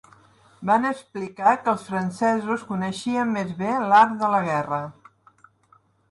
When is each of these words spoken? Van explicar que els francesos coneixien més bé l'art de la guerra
Van 0.67 0.85
explicar 0.91 1.51
que 1.65 1.69
els 1.73 1.83
francesos 1.89 2.63
coneixien 2.69 3.29
més 3.35 3.51
bé 3.59 3.75
l'art 3.91 4.15
de 4.23 4.31
la 4.37 4.41
guerra 4.47 4.81